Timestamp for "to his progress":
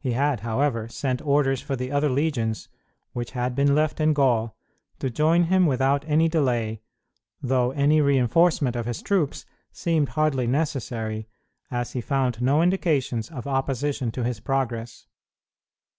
14.12-15.06